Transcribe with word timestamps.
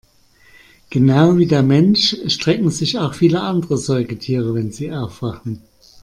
Genau 0.89 1.37
wie 1.37 1.45
der 1.45 1.61
Mensch 1.61 2.17
strecken 2.25 2.71
sich 2.71 2.97
auch 2.97 3.13
viele 3.13 3.41
andere 3.41 3.77
Säugetiere, 3.77 4.55
wenn 4.55 4.71
sie 4.71 4.91
aufwachen. 4.91 5.61